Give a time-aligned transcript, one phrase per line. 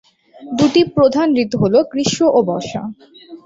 [0.51, 2.81] দুইটি প্রধান ঋতু হলো: গ্রীষ্ম ও বর্ষা।